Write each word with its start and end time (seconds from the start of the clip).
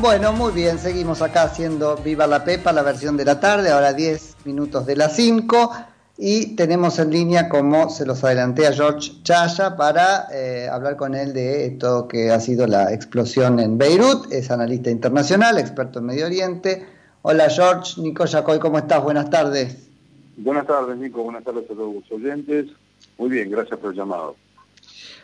Bueno, 0.00 0.32
muy 0.32 0.52
bien, 0.52 0.78
seguimos 0.78 1.20
acá 1.20 1.42
haciendo 1.42 1.94
Viva 1.96 2.26
la 2.26 2.42
Pepa, 2.42 2.72
la 2.72 2.82
versión 2.82 3.18
de 3.18 3.26
la 3.26 3.38
tarde, 3.38 3.70
ahora 3.70 3.92
10 3.92 4.46
minutos 4.46 4.86
de 4.86 4.96
las 4.96 5.14
5 5.14 5.72
y 6.16 6.56
tenemos 6.56 6.98
en 6.98 7.10
línea, 7.10 7.50
como 7.50 7.90
se 7.90 8.06
los 8.06 8.24
adelanté 8.24 8.66
a 8.66 8.72
George 8.72 9.12
Chaya, 9.24 9.76
para 9.76 10.26
eh, 10.32 10.68
hablar 10.72 10.96
con 10.96 11.14
él 11.14 11.34
de 11.34 11.66
esto 11.66 12.08
que 12.08 12.30
ha 12.30 12.40
sido 12.40 12.66
la 12.66 12.94
explosión 12.94 13.60
en 13.60 13.76
Beirut, 13.76 14.32
es 14.32 14.50
analista 14.50 14.90
internacional, 14.90 15.58
experto 15.58 15.98
en 15.98 16.06
Medio 16.06 16.24
Oriente. 16.24 16.86
Hola 17.20 17.50
George, 17.50 18.00
Nico 18.00 18.24
Yacoy, 18.24 18.58
¿cómo 18.58 18.78
estás? 18.78 19.02
Buenas 19.02 19.28
tardes. 19.28 19.86
Buenas 20.38 20.66
tardes 20.66 20.96
Nico, 20.96 21.22
buenas 21.22 21.44
tardes 21.44 21.64
a 21.64 21.74
todos 21.74 21.94
los 21.96 22.10
oyentes. 22.10 22.68
Muy 23.18 23.28
bien, 23.28 23.50
gracias 23.50 23.78
por 23.78 23.90
el 23.90 23.98
llamado. 23.98 24.34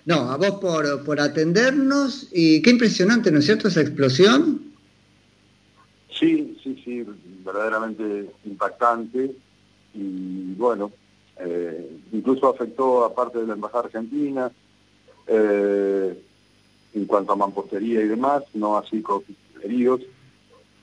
No, 0.04 0.30
a 0.30 0.36
vos 0.36 0.52
por, 0.60 1.04
por 1.04 1.20
atendernos 1.20 2.28
y 2.32 2.62
qué 2.62 2.70
impresionante, 2.70 3.30
¿no 3.30 3.40
es 3.40 3.46
cierto, 3.46 3.68
esa 3.68 3.80
explosión? 3.80 4.72
Sí, 6.18 6.56
sí, 6.62 6.80
sí, 6.84 7.04
verdaderamente 7.44 8.30
impactante 8.44 9.34
y 9.94 10.54
bueno, 10.54 10.92
eh, 11.38 11.98
incluso 12.12 12.48
afectó 12.48 13.04
a 13.04 13.14
parte 13.14 13.38
de 13.38 13.46
la 13.46 13.54
Embajada 13.54 13.84
Argentina 13.84 14.50
eh, 15.26 16.22
en 16.94 17.04
cuanto 17.06 17.32
a 17.32 17.36
mampostería 17.36 18.00
y 18.00 18.08
demás, 18.08 18.44
no 18.54 18.78
así 18.78 19.02
con 19.02 19.22
heridos, 19.62 20.00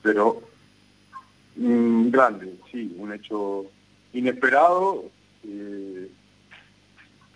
pero 0.02 0.42
mm, 1.56 2.10
grande, 2.10 2.54
sí, 2.72 2.96
un 2.98 3.14
hecho 3.14 3.66
inesperado, 4.14 5.06
eh, 5.44 6.10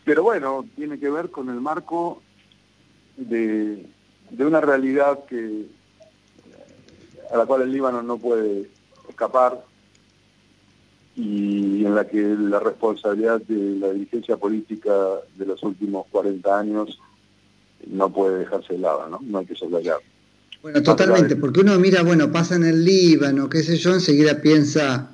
pero 0.08 0.24
bueno, 0.24 0.66
tiene 0.78 0.98
que 0.98 1.10
ver 1.10 1.30
con 1.32 1.50
el 1.50 1.60
marco 1.60 2.22
de, 3.18 3.86
de 4.32 4.46
una 4.46 4.62
realidad 4.62 5.26
que 5.26 5.66
a 7.30 7.36
la 7.36 7.46
cual 7.46 7.64
el 7.64 7.74
Líbano 7.74 8.02
no 8.02 8.18
puede 8.18 8.70
escapar 9.09 9.66
y 11.18 11.84
en 11.84 11.94
la 11.94 12.08
que 12.08 12.22
la 12.22 12.62
responsabilidad 12.62 13.42
de 13.42 13.80
la 13.80 13.90
dirigencia 13.90 14.38
política 14.38 14.94
de 15.36 15.46
los 15.46 15.62
últimos 15.64 16.06
40 16.09 16.58
años 16.58 16.98
no 17.86 18.09
puede 18.09 18.40
dejarse 18.40 18.76
de 18.76 18.80
lado, 18.80 19.09
¿no? 19.09 19.20
No 19.22 19.40
hay 19.40 19.46
que 19.46 19.56
soslayar. 19.56 19.98
Bueno, 20.62 20.81
totalmente, 20.84 21.36
porque 21.36 21.59
uno 21.59 21.78
mira, 21.80 22.02
bueno, 22.03 22.31
pasa 22.31 22.56
en 22.56 22.64
el 22.64 22.86
Líbano, 22.86 23.50
qué 23.50 23.62
sé 23.62 23.76
yo, 23.76 23.94
enseguida 23.94 24.40
piensa 24.40 25.12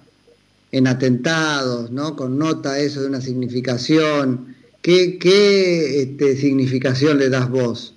en 0.71 0.85
atentados, 0.85 1.89
¿no? 1.89 2.15
Con 2.15 2.37
nota 2.37 2.77
eso 2.77 3.01
de 3.01 3.07
una 3.07 3.21
significación. 3.21 4.52
¿Qué, 4.83 5.17
qué 5.17 6.01
este, 6.01 6.35
significación 6.35 7.17
le 7.17 7.29
das 7.29 7.49
vos? 7.49 7.95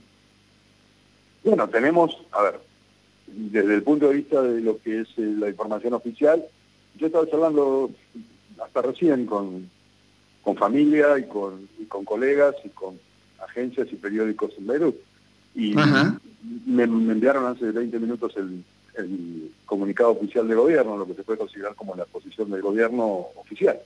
Bueno, 1.43 1.69
tenemos, 1.69 2.17
a 2.31 2.43
ver, 2.43 2.61
desde 3.27 3.75
el 3.75 3.83
punto 3.83 4.09
de 4.09 4.15
vista 4.15 4.41
de 4.41 4.61
lo 4.61 4.81
que 4.81 5.01
es 5.01 5.09
eh, 5.17 5.35
la 5.37 5.49
información 5.49 5.95
oficial, 5.95 6.45
yo 6.97 7.09
estaba 7.09 7.29
charlando 7.29 7.91
hasta 8.65 8.83
recién 8.83 9.27
con, 9.27 9.69
con 10.43 10.57
familia 10.57 11.19
y 11.19 11.25
con, 11.25 11.69
con 11.89 12.05
colegas 12.05 12.55
y 12.65 12.69
con 12.69 13.01
agencias 13.45 13.89
y 13.91 13.97
periódicos 13.97 14.53
en 14.57 14.67
Beirut. 14.69 14.97
Y 15.57 15.75
me, 16.67 16.85
enviaron 16.85 17.47
hace 17.47 17.73
20 17.73 17.99
minutos 17.99 18.33
el, 18.37 18.63
comunicado 19.67 20.13
oficial 20.13 20.47
de 20.47 20.55
gobierno, 20.55 20.97
lo 20.97 21.07
que 21.07 21.15
se 21.15 21.25
puede 21.25 21.39
considerar 21.41 21.75
como 21.75 21.97
la 21.97 22.05
posición 22.05 22.51
del 22.51 22.63
gobierno 22.63 23.27
oficial. 23.35 23.77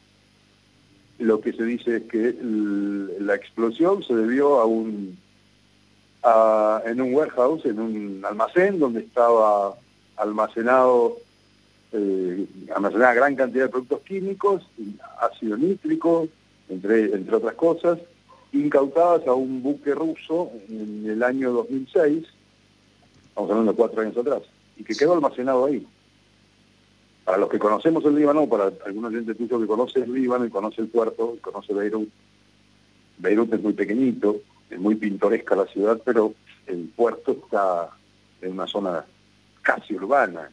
Lo 1.21 1.41
que 1.41 1.53
se 1.53 1.65
dice 1.65 1.99
es 1.99 2.03
que 2.05 2.35
la 3.21 3.35
explosión 3.35 4.03
se 4.03 4.15
debió 4.15 4.59
a 4.59 4.65
un 4.65 5.19
en 6.87 7.01
un 7.01 7.15
warehouse, 7.15 7.65
en 7.67 7.79
un 7.79 8.25
almacén 8.25 8.79
donde 8.79 9.01
estaba 9.01 9.75
almacenado 10.17 11.17
eh, 11.93 12.47
almacenada 12.75 13.15
gran 13.15 13.37
cantidad 13.37 13.65
de 13.65 13.71
productos 13.71 14.01
químicos, 14.01 14.63
ácido 15.21 15.57
nítrico, 15.57 16.29
entre, 16.69 17.15
entre 17.15 17.37
otras 17.37 17.55
cosas, 17.55 17.99
incautadas 18.53 19.27
a 19.27 19.35
un 19.35 19.63
buque 19.63 19.95
ruso 19.95 20.51
en 20.69 21.05
el 21.07 21.23
año 21.23 21.53
2006, 21.53 22.25
estamos 23.29 23.51
hablando 23.51 23.73
de 23.73 23.77
cuatro 23.77 24.03
años 24.03 24.17
atrás, 24.17 24.43
y 24.77 24.85
que 24.85 24.95
quedó 24.95 25.15
almacenado 25.15 25.67
ahí. 25.67 25.87
Para 27.25 27.39
los 27.39 27.49
que 27.49 27.59
conocemos 27.59 28.05
el 28.05 28.17
Líbano, 28.17 28.49
para 28.49 28.73
algunos 28.85 29.13
gente 29.13 29.35
tuyo 29.35 29.61
que 29.61 29.67
conoce 29.67 30.01
el 30.01 30.13
Líbano 30.13 30.47
y 30.47 30.51
conoce 30.51 30.81
el 30.81 30.89
puerto, 30.89 31.35
y 31.37 31.41
conoce 31.41 31.73
Beirut, 31.75 32.09
Beirut 33.19 33.53
es 33.53 33.63
muy 33.63 33.73
pequeñito, 33.75 34.41
es 34.71 34.79
muy 34.79 34.95
pintoresca 34.95 35.55
la 35.55 35.67
ciudad, 35.67 36.01
pero 36.05 36.35
el 36.67 36.91
puerto 36.97 37.33
está 37.33 37.91
en 38.41 38.53
una 38.53 38.67
zona 38.67 39.05
casi 39.63 39.95
urbana, 39.95 40.51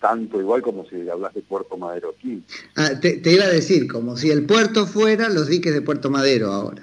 tanto 0.00 0.40
igual 0.40 0.62
como 0.62 0.86
si 0.86 1.08
hablas 1.08 1.34
de 1.34 1.42
Puerto 1.42 1.76
Madero 1.76 2.14
aquí. 2.16 2.42
Ah, 2.76 2.90
te, 3.00 3.20
iba 3.30 3.44
a 3.44 3.48
decir, 3.48 3.90
como 3.90 4.16
si 4.16 4.30
el 4.30 4.44
puerto 4.46 4.86
fuera 4.86 5.28
los 5.28 5.48
diques 5.48 5.72
de 5.72 5.82
Puerto 5.82 6.10
Madero 6.10 6.52
ahora. 6.52 6.82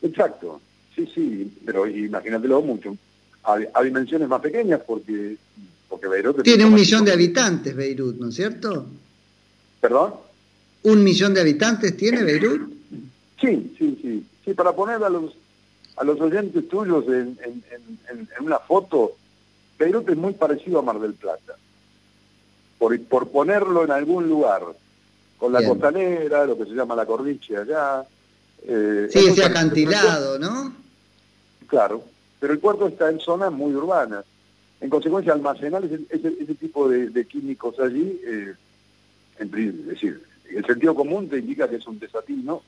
Exacto, 0.00 0.60
sí, 0.94 1.08
sí, 1.14 1.58
pero 1.64 1.86
imagínatelo 1.86 2.62
mucho, 2.62 2.96
a, 3.44 3.82
dimensiones 3.82 4.28
más 4.28 4.40
pequeñas 4.40 4.80
porque, 4.86 5.36
porque 6.02 6.08
Beirut... 6.08 6.42
Tiene 6.42 6.64
un 6.64 6.74
millón 6.74 7.04
de 7.04 7.12
habitantes 7.12 7.74
Beirut, 7.74 8.16
¿no 8.18 8.28
es 8.28 8.34
cierto? 8.34 8.86
¿Perdón? 9.80 10.14
¿Un 10.82 11.04
millón 11.04 11.34
de 11.34 11.40
habitantes 11.40 11.96
tiene 11.96 12.24
Beirut? 12.24 12.72
Sí, 13.40 13.74
sí, 13.78 13.98
sí. 14.02 14.24
Sí, 14.44 14.54
para 14.54 14.72
poner 14.72 15.02
a 15.02 15.08
los, 15.08 15.32
a 15.96 16.04
los 16.04 16.20
oyentes 16.20 16.68
tuyos 16.68 17.06
en, 17.06 17.38
en, 17.44 17.64
en, 17.70 18.28
en 18.36 18.44
una 18.44 18.58
foto, 18.58 19.12
Beirut 19.78 20.08
es 20.08 20.16
muy 20.16 20.32
parecido 20.32 20.80
a 20.80 20.82
Mar 20.82 20.98
del 20.98 21.14
Plata 21.14 21.56
por, 23.08 23.28
ponerlo 23.28 23.84
en 23.84 23.92
algún 23.92 24.28
lugar, 24.28 24.62
con 25.38 25.52
la 25.52 25.64
costanera, 25.64 26.44
lo 26.46 26.58
que 26.58 26.64
se 26.64 26.72
llama 26.72 26.96
la 26.96 27.06
cordiche 27.06 27.56
allá. 27.56 28.04
Eh, 28.64 29.08
sí, 29.10 29.26
ese 29.26 29.44
acantilado, 29.44 30.38
¿no? 30.38 30.72
Claro, 31.68 32.02
pero 32.40 32.52
el 32.52 32.58
puerto 32.58 32.88
está 32.88 33.08
en 33.08 33.20
zonas 33.20 33.52
muy 33.52 33.72
urbanas. 33.74 34.24
En 34.82 34.90
consecuencia, 34.90 35.32
almacenar 35.32 35.84
ese, 35.84 36.54
tipo 36.56 36.88
de, 36.88 37.26
químicos 37.26 37.78
allí, 37.78 38.20
eh, 38.26 38.52
es 39.38 39.86
decir, 39.86 40.20
el 40.50 40.66
sentido 40.66 40.94
común 40.94 41.28
te 41.28 41.38
indica 41.38 41.70
que 41.70 41.76
es 41.76 41.86
un 41.86 41.98
desatino 41.98 42.62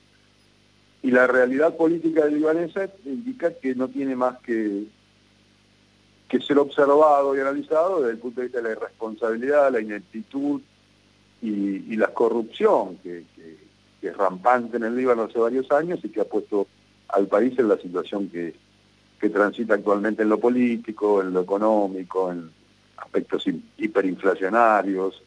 y 1.03 1.11
la 1.11 1.27
realidad 1.27 1.77
política 1.77 2.25
del 2.25 2.37
libanesa 2.37 2.89
indica 3.05 3.53
que 3.53 3.75
no 3.75 3.89
tiene 3.89 4.17
más 4.17 4.39
que 4.39 4.85
que 6.29 6.41
ser 6.41 6.59
observado 6.59 7.37
y 7.37 7.41
analizado 7.41 8.01
desde 8.01 8.13
el 8.13 8.19
punto 8.19 8.41
de 8.41 8.47
vista 8.47 8.59
de 8.59 8.69
la 8.69 8.73
irresponsabilidad, 8.73 9.73
la 9.73 9.81
ineptitud 9.81 10.61
y, 11.43 11.97
la 11.97 12.09
corrupción 12.09 12.97
que, 13.03 13.25
es 14.03 14.17
rampante 14.17 14.77
en 14.77 14.85
el 14.85 14.97
Líbano 14.97 15.25
hace 15.25 15.39
varios 15.39 15.71
años 15.71 16.01
y 16.03 16.09
que 16.11 16.21
ha 16.21 16.25
puesto 16.25 16.67
al 17.09 17.27
país 17.27 17.59
en 17.59 17.69
la 17.69 17.79
situación 17.79 18.29
que, 18.29 18.55
transita 19.31 19.75
actualmente 19.75 20.23
en 20.23 20.29
lo 20.29 20.39
político, 20.39 21.23
en 21.23 21.33
lo 21.33 21.41
económico, 21.41 22.31
en 22.31 22.51
aspectos 22.97 23.45
hiperinflacionarios, 23.79 25.23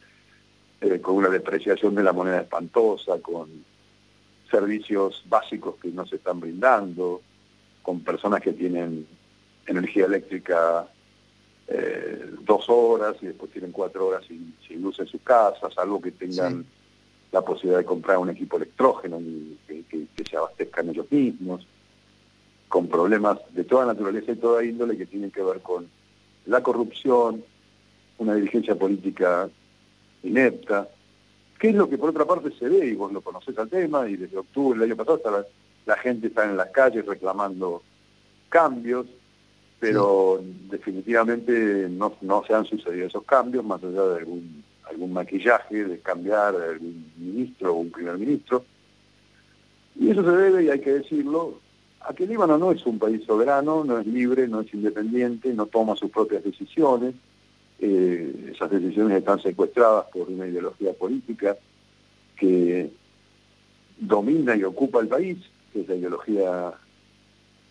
eh, 0.80 1.00
con 1.00 1.16
una 1.16 1.28
depreciación 1.28 1.94
de 1.94 2.02
la 2.02 2.12
moneda 2.12 2.40
espantosa, 2.40 3.18
con 3.20 3.48
servicios 4.50 5.24
básicos 5.28 5.76
que 5.76 5.88
no 5.88 6.06
se 6.06 6.16
están 6.16 6.40
brindando, 6.40 7.20
con 7.82 8.00
personas 8.00 8.40
que 8.40 8.52
tienen 8.52 9.06
energía 9.66 10.06
eléctrica 10.06 10.88
eh, 11.66 12.30
dos 12.40 12.64
horas 12.68 13.16
y 13.20 13.26
después 13.26 13.50
tienen 13.50 13.72
cuatro 13.72 14.06
horas 14.06 14.24
sin, 14.26 14.54
luz 14.80 14.98
en 15.00 15.06
sus 15.06 15.20
casas, 15.20 15.76
algo 15.76 16.00
que 16.00 16.12
tengan 16.12 16.64
la 17.30 17.42
posibilidad 17.42 17.78
de 17.78 17.84
comprar 17.84 18.16
un 18.18 18.30
equipo 18.30 18.56
electrógeno 18.56 19.20
y 19.20 19.58
que, 19.88 20.06
se 20.24 20.36
abastezcan 20.36 20.88
ellos 20.88 21.10
mismos, 21.10 21.66
con 22.68 22.88
problemas 22.88 23.38
de 23.50 23.64
toda 23.64 23.86
naturaleza 23.86 24.32
y 24.32 24.36
toda 24.36 24.64
índole 24.64 24.96
que 24.96 25.06
tienen 25.06 25.30
que 25.30 25.42
ver 25.42 25.60
con 25.60 25.88
la 26.46 26.62
corrupción, 26.62 27.44
una 28.18 28.34
dirigencia 28.34 28.74
política 28.74 29.48
inepta, 30.22 30.88
que 31.58 31.70
es 31.70 31.74
lo 31.74 31.88
que 31.88 31.98
por 31.98 32.10
otra 32.10 32.24
parte 32.24 32.50
se 32.58 32.68
ve, 32.68 32.86
y 32.86 32.94
vos 32.94 33.12
lo 33.12 33.20
conocés 33.20 33.56
al 33.58 33.68
tema, 33.68 34.08
y 34.08 34.16
desde 34.16 34.38
octubre 34.38 34.78
del 34.78 34.90
año 34.90 34.96
pasado 34.96 35.16
hasta 35.16 35.46
la 35.86 35.96
gente 35.96 36.28
está 36.28 36.44
en 36.44 36.56
las 36.56 36.70
calles 36.70 37.06
reclamando 37.06 37.82
cambios, 38.48 39.06
pero 39.80 40.42
definitivamente 40.70 41.88
no, 41.88 42.14
no 42.20 42.44
se 42.44 42.54
han 42.54 42.64
sucedido 42.64 43.06
esos 43.06 43.24
cambios, 43.24 43.64
más 43.64 43.82
allá 43.82 44.02
de 44.02 44.18
algún, 44.18 44.64
algún 44.88 45.12
maquillaje, 45.12 45.84
de 45.84 45.98
cambiar 46.00 46.54
algún 46.56 47.12
ministro 47.16 47.74
o 47.74 47.78
un 47.78 47.90
primer 47.90 48.18
ministro. 48.18 48.64
Y 49.96 50.10
eso 50.10 50.22
se 50.22 50.30
debe, 50.30 50.64
y 50.64 50.70
hay 50.70 50.80
que 50.80 50.94
decirlo, 50.94 51.60
a 52.00 52.14
que 52.14 52.26
Líbano 52.26 52.58
no 52.58 52.72
es 52.72 52.84
un 52.86 52.98
país 52.98 53.24
soberano, 53.24 53.84
no 53.84 53.98
es 53.98 54.06
libre, 54.06 54.48
no 54.48 54.60
es 54.60 54.72
independiente, 54.72 55.52
no 55.52 55.66
toma 55.66 55.96
sus 55.96 56.10
propias 56.10 56.44
decisiones. 56.44 57.14
Eh, 57.80 58.52
esas 58.54 58.70
decisiones 58.70 59.18
están 59.18 59.40
secuestradas 59.40 60.06
por 60.12 60.28
una 60.28 60.46
ideología 60.46 60.92
política 60.92 61.56
que 62.36 62.90
domina 63.98 64.56
y 64.56 64.64
ocupa 64.64 65.00
el 65.00 65.08
país, 65.08 65.38
que 65.72 65.80
es 65.80 65.88
la 65.88 65.96
ideología 65.96 66.72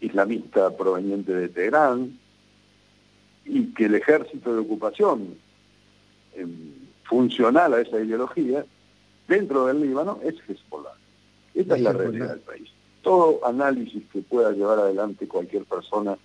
islamista 0.02 0.76
proveniente 0.76 1.34
de 1.34 1.50
Teherán, 1.50 2.18
y 3.46 3.74
que 3.74 3.86
el 3.86 3.96
ejército 3.96 4.54
de 4.54 4.60
ocupación 4.60 5.36
em, 6.36 6.74
funcional 7.04 7.74
a 7.74 7.82
esa 7.82 8.00
ideología 8.00 8.66
dentro 9.28 9.66
del 9.66 9.82
Líbano 9.82 10.20
es 10.24 10.36
Hezbollah. 10.48 10.94
Esta 11.56 11.76
es 11.76 11.82
la 11.82 11.94
realidad 11.94 12.30
del 12.30 12.40
país. 12.40 12.70
Todo 13.08 13.40
análisis 13.46 14.04
que 14.12 14.22
pueda 14.22 14.52
llevar 14.52 14.80
adelante 14.80 15.30
cualquier 15.30 15.64
persona 15.64 16.18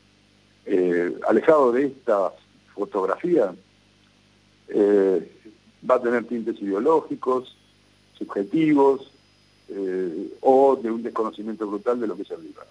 eh, 0.67 1.17
alejado 1.29 1.70
de 1.70 1.87
esta 1.87 2.32
fotografía 2.75 3.55
eh, 4.67 5.32
va 5.88 5.94
a 5.94 6.02
tener 6.02 6.25
tintes 6.25 6.61
ideológicos, 6.61 7.56
subjetivos 8.19 9.12
eh, 9.69 10.37
o 10.40 10.75
de 10.75 10.90
un 10.90 11.05
desconocimiento 11.05 11.69
brutal 11.69 12.00
de 12.00 12.08
lo 12.08 12.17
que 12.17 12.23
es 12.23 12.31
el 12.32 12.43
Líbano. 12.43 12.70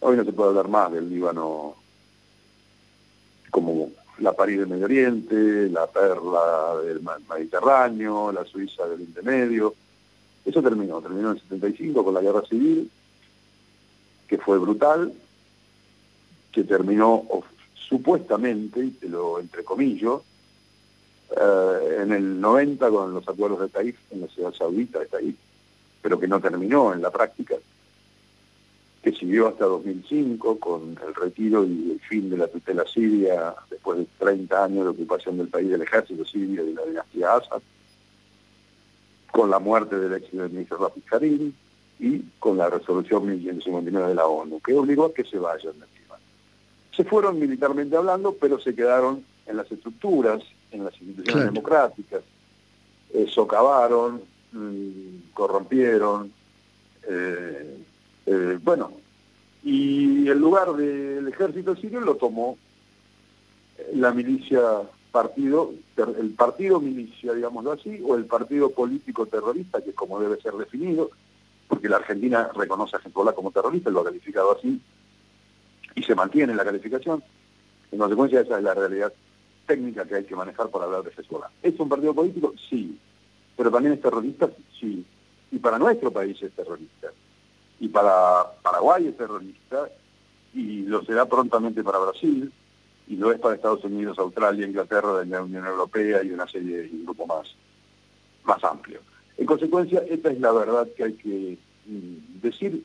Hoy 0.00 0.16
no 0.16 0.24
se 0.24 0.32
puede 0.32 0.48
hablar 0.48 0.68
más 0.68 0.90
del 0.90 1.10
Líbano 1.10 1.74
como 3.50 3.90
la 4.16 4.32
París 4.32 4.60
del 4.60 4.68
Medio 4.68 4.86
Oriente, 4.86 5.68
la 5.68 5.86
Perla 5.88 6.80
del 6.82 7.02
Mediterráneo, 7.28 8.32
la 8.32 8.46
Suiza 8.46 8.86
del 8.86 9.02
Intermedio. 9.02 9.74
Eso 10.44 10.62
terminó, 10.62 11.00
terminó 11.00 11.30
en 11.30 11.36
el 11.36 11.42
75 11.42 12.04
con 12.04 12.14
la 12.14 12.20
guerra 12.20 12.42
civil, 12.42 12.90
que 14.28 14.38
fue 14.38 14.58
brutal, 14.58 15.12
que 16.52 16.64
terminó 16.64 17.24
supuestamente, 17.74 18.90
te 19.00 19.08
lo 19.08 19.40
entrecomillo, 19.40 20.22
eh, 21.30 21.98
en 22.02 22.12
el 22.12 22.40
90 22.40 22.90
con 22.90 23.14
los 23.14 23.28
acuerdos 23.28 23.60
de 23.60 23.68
Taif 23.68 23.96
en 24.10 24.20
la 24.20 24.28
ciudad 24.28 24.52
saudita 24.52 25.00
de 25.00 25.06
Taif, 25.06 25.36
pero 26.02 26.20
que 26.20 26.28
no 26.28 26.40
terminó 26.40 26.92
en 26.92 27.02
la 27.02 27.10
práctica 27.10 27.56
que 29.02 29.12
siguió 29.12 29.48
hasta 29.48 29.66
2005 29.66 30.58
con 30.58 30.98
el 31.06 31.14
retiro 31.14 31.64
y 31.64 31.92
el 31.92 32.00
fin 32.00 32.30
de 32.30 32.38
la 32.38 32.48
tutela 32.48 32.84
siria 32.86 33.54
después 33.68 33.98
de 33.98 34.06
30 34.18 34.64
años 34.64 34.84
de 34.84 34.90
ocupación 34.90 35.36
del 35.36 35.48
país 35.48 35.68
del 35.68 35.82
ejército 35.82 36.24
sirio 36.24 36.64
y 36.64 36.68
de 36.68 36.74
la 36.74 36.86
dinastía 36.86 37.34
Assad, 37.34 37.60
con 39.34 39.50
la 39.50 39.58
muerte 39.58 39.98
del 39.98 40.14
ex 40.14 40.32
ministro 40.32 40.92
Karim 41.06 41.52
y 41.98 42.20
con 42.38 42.56
la 42.56 42.70
resolución 42.70 43.26
1159 43.26 44.10
de 44.10 44.14
la 44.14 44.26
ONU, 44.26 44.60
que 44.60 44.74
obligó 44.74 45.06
a 45.06 45.12
que 45.12 45.24
se 45.24 45.40
vayan 45.40 45.72
de 45.72 45.86
Líbano. 45.98 46.22
Se 46.96 47.02
fueron 47.02 47.40
militarmente 47.40 47.96
hablando, 47.96 48.36
pero 48.40 48.60
se 48.60 48.76
quedaron 48.76 49.24
en 49.46 49.56
las 49.56 49.70
estructuras, 49.72 50.40
en 50.70 50.84
las 50.84 50.94
instituciones 51.02 51.46
democráticas, 51.46 52.22
eh, 53.12 53.26
socavaron, 53.28 54.22
mm, 54.52 55.32
corrompieron, 55.32 56.32
eh, 57.08 57.78
eh, 58.26 58.58
bueno, 58.62 58.92
y 59.64 60.28
el 60.28 60.38
lugar 60.38 60.74
del 60.74 61.26
ejército 61.26 61.74
sirio 61.74 62.00
lo 62.00 62.14
tomó 62.14 62.56
la 63.94 64.12
milicia 64.12 64.60
partido, 65.14 65.72
el 65.96 66.30
partido 66.30 66.80
milicia, 66.80 67.32
digámoslo 67.34 67.70
así, 67.70 68.02
o 68.04 68.16
el 68.16 68.24
partido 68.24 68.70
político 68.70 69.26
terrorista, 69.26 69.80
que 69.80 69.90
es 69.90 69.96
como 69.96 70.18
debe 70.18 70.40
ser 70.40 70.54
definido, 70.54 71.12
porque 71.68 71.88
la 71.88 71.98
Argentina 71.98 72.50
reconoce 72.52 72.96
a 72.96 72.98
Hezbollah 72.98 73.32
como 73.32 73.52
terrorista, 73.52 73.90
lo 73.90 74.00
ha 74.00 74.04
calificado 74.06 74.56
así, 74.58 74.80
y 75.94 76.02
se 76.02 76.16
mantiene 76.16 76.52
la 76.56 76.64
calificación. 76.64 77.22
En 77.92 77.98
consecuencia, 78.00 78.40
esa 78.40 78.58
es 78.58 78.64
la 78.64 78.74
realidad 78.74 79.12
técnica 79.68 80.04
que 80.04 80.16
hay 80.16 80.24
que 80.24 80.34
manejar 80.34 80.68
para 80.70 80.86
hablar 80.86 81.04
de 81.04 81.12
Hezbollah. 81.16 81.48
¿Es 81.62 81.78
un 81.78 81.88
partido 81.88 82.12
político? 82.12 82.52
Sí. 82.68 82.98
¿Pero 83.56 83.70
también 83.70 83.94
es 83.94 84.02
terrorista? 84.02 84.50
Sí. 84.80 85.06
Y 85.52 85.58
para 85.60 85.78
nuestro 85.78 86.10
país 86.10 86.42
es 86.42 86.50
terrorista 86.50 87.12
y 87.78 87.88
para 87.88 88.50
Paraguay 88.62 89.06
es 89.06 89.16
terrorista 89.16 89.88
y 90.52 90.82
lo 90.82 91.04
será 91.04 91.26
prontamente 91.26 91.84
para 91.84 91.98
Brasil 91.98 92.52
y 93.06 93.16
lo 93.16 93.32
es 93.32 93.38
para 93.38 93.54
Estados 93.54 93.84
Unidos, 93.84 94.18
Australia, 94.18 94.66
Inglaterra, 94.66 95.24
la 95.24 95.42
Unión 95.42 95.66
Europea 95.66 96.22
y 96.22 96.30
una 96.30 96.48
serie 96.48 96.82
de 96.82 96.90
un 96.90 97.04
grupo 97.04 97.26
más, 97.26 97.54
más 98.44 98.62
amplio. 98.64 99.00
En 99.36 99.46
consecuencia, 99.46 100.02
esta 100.08 100.30
es 100.30 100.40
la 100.40 100.52
verdad 100.52 100.88
que 100.96 101.04
hay 101.04 101.12
que 101.14 101.58
mm, 101.86 102.40
decir. 102.40 102.82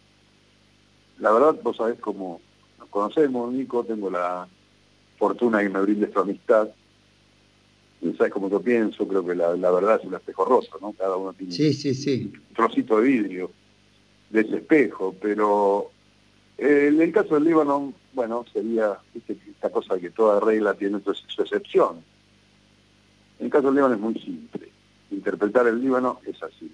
La 1.19 1.31
verdad, 1.31 1.55
vos 1.63 1.77
sabés 1.77 1.99
cómo 1.99 2.41
nos 2.79 2.89
conocemos, 2.89 3.51
Nico, 3.53 3.83
tengo 3.83 4.09
la 4.09 4.47
fortuna 5.17 5.61
que 5.61 5.69
me 5.69 5.81
brindes 5.81 6.11
tu 6.11 6.19
amistad. 6.19 6.69
Y 8.01 8.13
sabes 8.13 8.31
cómo 8.31 8.49
yo 8.49 8.61
pienso, 8.61 9.07
creo 9.07 9.25
que 9.25 9.35
la, 9.35 9.53
verdad 9.71 9.99
es 9.99 10.05
un 10.05 10.15
espejo 10.15 10.45
roto, 10.45 10.77
¿no? 10.81 10.93
Cada 10.93 11.17
uno 11.17 11.33
tiene 11.33 11.51
sí, 11.51 11.73
sí, 11.73 11.93
sí. 11.93 12.31
un 12.33 12.55
trocito 12.55 12.97
de 12.97 13.07
vidrio 13.07 13.51
de 14.29 14.41
ese 14.41 14.57
espejo, 14.57 15.13
pero 15.19 15.91
eh, 16.61 16.87
en 16.87 17.01
el 17.01 17.11
caso 17.13 17.35
del 17.35 17.45
Líbano, 17.45 17.93
bueno, 18.13 18.45
sería 18.51 18.99
esta 19.15 19.69
cosa 19.69 19.97
que 19.97 20.09
toda 20.09 20.41
regla 20.41 20.73
tiene 20.73 20.99
su, 21.01 21.11
excepción. 21.41 22.03
En 23.39 23.45
el 23.45 23.51
caso 23.51 23.67
del 23.67 23.75
Líbano 23.75 23.95
es 23.95 24.01
muy 24.01 24.13
simple. 24.15 24.69
Interpretar 25.09 25.67
el 25.67 25.81
Líbano 25.81 26.19
es 26.25 26.41
así. 26.43 26.69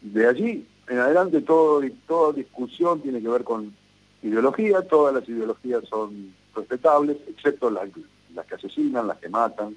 De 0.00 0.26
allí 0.26 0.66
en 0.88 0.98
adelante 0.98 1.42
toda 1.42 2.32
discusión 2.32 3.02
tiene 3.02 3.20
que 3.20 3.28
ver 3.28 3.44
con 3.44 3.74
ideología, 4.22 4.80
todas 4.82 5.14
las 5.14 5.28
ideologías 5.28 5.84
son 5.88 6.34
respetables, 6.54 7.18
excepto 7.28 7.70
las, 7.70 7.90
las 8.34 8.46
que 8.46 8.54
asesinan, 8.54 9.08
las 9.08 9.18
que 9.18 9.28
matan, 9.28 9.76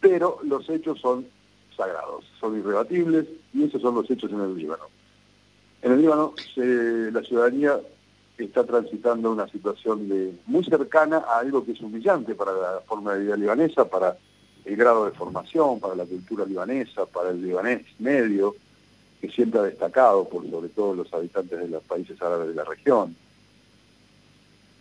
pero 0.00 0.38
los 0.44 0.68
hechos 0.70 0.98
son 1.00 1.26
sagrados, 1.76 2.24
son 2.40 2.58
irrebatibles 2.58 3.26
y 3.52 3.64
esos 3.64 3.82
son 3.82 3.94
los 3.96 4.10
hechos 4.10 4.30
en 4.32 4.40
el 4.40 4.56
Líbano. 4.56 4.84
En 5.82 5.92
el 5.92 6.00
Líbano 6.00 6.32
la 6.56 7.22
ciudadanía 7.22 7.78
está 8.38 8.64
transitando 8.64 9.30
una 9.30 9.48
situación 9.48 10.08
de 10.08 10.32
muy 10.46 10.64
cercana 10.64 11.18
a 11.18 11.38
algo 11.38 11.64
que 11.64 11.72
es 11.72 11.80
humillante 11.80 12.34
para 12.34 12.52
la 12.52 12.80
forma 12.86 13.14
de 13.14 13.24
vida 13.24 13.36
libanesa, 13.36 13.84
para 13.88 14.16
el 14.64 14.76
grado 14.76 15.06
de 15.06 15.12
formación, 15.12 15.80
para 15.80 15.94
la 15.94 16.04
cultura 16.04 16.44
libanesa, 16.44 17.06
para 17.06 17.30
el 17.30 17.42
libanés 17.42 17.82
medio, 17.98 18.54
que 19.20 19.30
siempre 19.30 19.60
ha 19.60 19.64
destacado 19.64 20.28
por 20.28 20.48
sobre 20.48 20.68
todo 20.68 20.94
los 20.94 21.12
habitantes 21.12 21.58
de 21.58 21.68
los 21.68 21.82
países 21.84 22.20
árabes 22.20 22.48
de 22.48 22.54
la 22.54 22.64
región, 22.64 23.14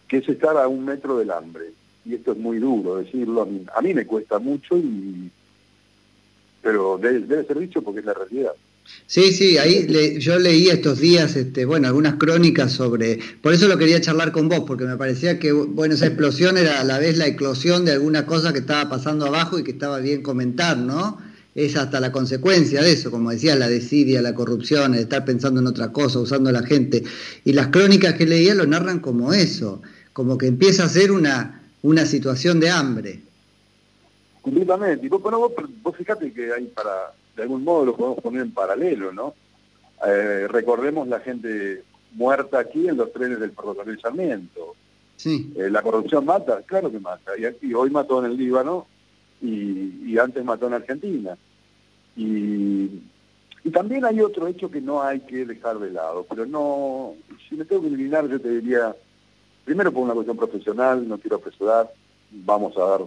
que 0.08 0.18
es 0.18 0.30
estar 0.30 0.58
a 0.58 0.68
un 0.68 0.86
metro 0.86 1.18
del 1.18 1.32
hambre. 1.32 1.74
Y 2.06 2.16
esto 2.16 2.32
es 2.32 2.38
muy 2.38 2.58
duro 2.58 2.96
decirlo, 2.96 3.48
a 3.74 3.82
mí, 3.82 3.94
me 3.94 4.08
cuesta 4.08 4.40
mucho, 4.40 4.78
y, 4.78 5.30
pero 6.62 6.98
debe 6.98 7.44
ser 7.46 7.60
dicho 7.60 7.82
porque 7.84 8.00
es 8.00 8.06
la 8.06 8.14
realidad. 8.14 8.54
Sí, 9.12 9.34
sí, 9.34 9.58
ahí 9.58 9.88
yo 10.20 10.40
leí 10.40 10.70
estos 10.70 11.00
días, 11.00 11.36
este, 11.36 11.66
bueno, 11.66 11.88
algunas 11.90 12.16
crónicas 12.16 12.72
sobre, 12.72 13.20
por 13.42 13.54
eso 13.54 13.68
lo 13.68 13.78
quería 13.78 14.00
charlar 14.00 14.32
con 14.32 14.48
vos, 14.48 14.62
porque 14.66 14.86
me 14.86 14.96
parecía 14.96 15.38
que, 15.38 15.52
bueno, 15.52 15.96
esa 15.96 16.06
explosión 16.06 16.58
era 16.58 16.80
a 16.80 16.86
la 16.86 16.98
vez 16.98 17.18
la 17.18 17.28
eclosión 17.28 17.84
de 17.84 17.92
alguna 17.92 18.26
cosa 18.26 18.54
que 18.54 18.60
estaba 18.60 18.90
pasando 18.90 19.26
abajo 19.26 19.60
y 19.60 19.66
que 19.66 19.72
estaba 19.72 20.00
bien 20.00 20.24
comentar, 20.24 20.78
¿no? 20.78 21.20
Es 21.56 21.76
hasta 21.76 22.00
la 22.00 22.14
consecuencia 22.14 22.82
de 22.82 22.94
eso, 22.94 23.12
como 23.12 23.32
decía, 23.32 23.54
la 23.58 23.68
desidia, 23.68 24.22
la 24.22 24.34
corrupción, 24.34 24.94
el 24.94 25.02
estar 25.02 25.26
pensando 25.26 25.60
en 25.60 25.68
otra 25.68 25.92
cosa, 25.92 26.20
usando 26.20 26.50
a 26.50 26.54
la 26.54 26.64
gente. 26.64 27.04
Y 27.44 27.52
las 27.52 27.68
crónicas 27.68 28.14
que 28.14 28.26
leía 28.26 28.56
lo 28.56 28.66
narran 28.66 29.00
como 29.00 29.34
eso, 29.34 29.82
como 30.14 30.38
que 30.38 30.48
empieza 30.48 30.86
a 30.86 30.88
ser 30.88 31.12
una, 31.12 31.64
una 31.82 32.06
situación 32.06 32.62
de 32.62 32.70
hambre. 32.70 33.20
Completamente. 34.42 35.06
Y 35.06 35.10
vos, 35.10 35.22
vos, 35.22 35.52
vos 35.84 35.98
fijate 35.98 36.32
que 36.32 36.54
hay 36.54 36.68
para 36.68 37.12
de 37.36 37.44
algún 37.44 37.64
modo 37.64 37.86
lo 37.86 37.96
podemos 37.96 38.22
poner 38.22 38.42
en 38.42 38.52
paralelo, 38.52 39.12
¿no? 39.12 39.34
Eh, 40.06 40.48
recordemos 40.48 41.08
la 41.08 41.20
gente 41.20 41.84
muerta 42.14 42.60
aquí 42.60 42.88
en 42.88 42.98
los 42.98 43.12
trenes 43.14 43.40
del 43.40 43.52
ferrocarril 43.52 44.00
Sarmiento. 44.02 44.76
Sí. 45.16 45.54
Eh, 45.56 45.70
la 45.70 45.82
corrupción 45.82 46.26
mata, 46.26 46.62
claro 46.64 46.92
que 46.92 47.00
mata. 47.00 47.38
Y, 47.38 47.46
aquí, 47.46 47.74
hoy 47.74 47.90
mató 47.90 48.20
en 48.20 48.32
el 48.32 48.38
Líbano 48.38 48.88
y, 49.42 50.18
antes 50.18 50.44
mató 50.44 50.68
en 50.68 50.74
Argentina. 50.74 51.38
Y, 52.16 52.90
y, 53.64 53.72
también 53.72 54.04
hay 54.04 54.20
otro 54.22 54.48
hecho 54.48 54.70
que 54.70 54.82
no 54.82 55.02
hay 55.02 55.22
que 55.22 55.46
dejar 55.46 55.80
de 55.80 55.92
lado, 55.92 56.26
pero 56.30 56.46
no, 56.46 57.14
si 57.48 57.56
me 57.56 57.66
tengo 57.66 57.84
que 57.84 57.88
eliminar 57.88 58.28
yo 58.28 58.42
te 58.42 58.50
diría, 58.50 58.96
primero 59.64 59.92
por 59.92 60.04
una 60.04 60.14
cuestión 60.14 60.38
profesional, 60.38 61.08
no 61.08 61.18
quiero 61.18 61.38
apresurar, 61.38 61.92
vamos 62.32 62.76
a 62.78 62.82
dar 62.82 63.02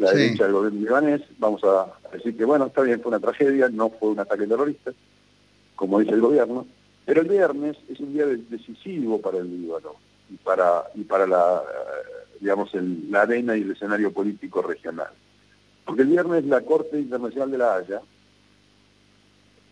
la 0.00 0.12
derecha 0.12 0.44
del 0.44 0.52
gobierno 0.54 0.80
libanés, 0.80 1.22
vamos 1.38 1.62
a 1.64 1.86
decir 2.12 2.36
que 2.36 2.44
bueno, 2.44 2.66
está 2.66 2.82
bien, 2.82 3.00
fue 3.00 3.10
una 3.10 3.20
tragedia, 3.20 3.68
no 3.68 3.90
fue 3.90 4.10
un 4.10 4.18
ataque 4.18 4.46
terrorista, 4.46 4.92
como 5.76 6.00
dice 6.00 6.12
el 6.12 6.20
gobierno, 6.20 6.66
pero 7.04 7.20
el 7.20 7.28
viernes 7.28 7.76
es 7.88 8.00
un 8.00 8.12
día 8.12 8.26
decisivo 8.26 9.20
para 9.20 9.38
el 9.38 9.50
Líbano 9.50 9.94
y 10.30 10.36
para, 10.36 10.84
y 10.94 11.04
para 11.04 11.26
la, 11.26 11.62
digamos, 12.40 12.74
el, 12.74 13.10
la 13.10 13.22
arena 13.22 13.56
y 13.56 13.62
el 13.62 13.72
escenario 13.72 14.12
político 14.12 14.62
regional. 14.62 15.10
Porque 15.84 16.02
el 16.02 16.08
viernes 16.08 16.44
la 16.46 16.62
Corte 16.62 16.98
Internacional 16.98 17.50
de 17.50 17.58
la 17.58 17.76
Haya, 17.76 18.00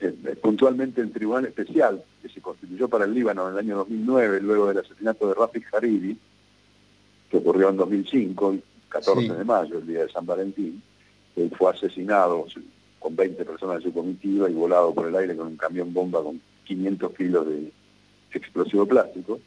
eh, 0.00 0.12
puntualmente 0.42 1.00
el 1.00 1.10
Tribunal 1.10 1.46
Especial 1.46 2.04
que 2.20 2.28
se 2.28 2.40
constituyó 2.40 2.88
para 2.88 3.04
el 3.04 3.14
Líbano 3.14 3.48
en 3.48 3.54
el 3.54 3.58
año 3.60 3.76
2009, 3.78 4.40
luego 4.40 4.68
del 4.68 4.78
asesinato 4.78 5.28
de 5.28 5.34
Rafik 5.34 5.74
Hariri, 5.74 6.18
que 7.30 7.36
ocurrió 7.36 7.70
en 7.70 7.76
2005, 7.76 8.56
14 8.88 9.34
de 9.34 9.44
mayo, 9.44 9.78
el 9.78 9.86
día 9.86 10.02
de 10.02 10.10
San 10.10 10.26
Valentín, 10.26 10.82
él 11.36 11.52
fue 11.56 11.70
asesinado 11.70 12.46
con 12.98 13.14
20 13.14 13.44
personas 13.44 13.78
de 13.78 13.84
su 13.84 13.92
comitiva 13.92 14.50
y 14.50 14.54
volado 14.54 14.94
por 14.94 15.06
el 15.06 15.16
aire 15.16 15.36
con 15.36 15.48
un 15.48 15.56
camión 15.56 15.92
bomba 15.92 16.22
con 16.22 16.40
500 16.64 17.12
kilos 17.14 17.46
de 17.46 17.72
explosivo 18.32 18.86
plástico. 18.86 19.40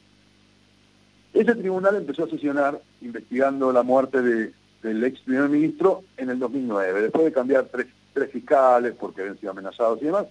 Ese 1.33 1.55
tribunal 1.55 1.95
empezó 1.95 2.25
a 2.25 2.29
sesionar 2.29 2.81
investigando 3.01 3.71
la 3.71 3.83
muerte 3.83 4.21
de, 4.21 4.53
del 4.83 5.03
ex 5.03 5.19
primer 5.21 5.49
ministro 5.49 6.03
en 6.17 6.29
el 6.29 6.39
2009, 6.39 7.03
después 7.03 7.25
de 7.25 7.31
cambiar 7.31 7.65
tres, 7.65 7.87
tres 8.13 8.31
fiscales 8.31 8.93
porque 8.99 9.21
habían 9.21 9.39
sido 9.39 9.51
amenazados 9.51 10.01
y 10.01 10.05
demás. 10.05 10.27